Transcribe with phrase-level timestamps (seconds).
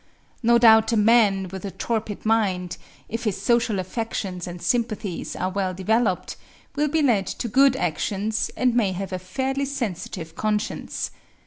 [0.41, 5.51] No doubt a man with a torpid mind, if his social affections and sympathies are
[5.51, 6.37] well developed,
[6.75, 11.11] will be led to good actions, and may have a fairly sensitive conscience.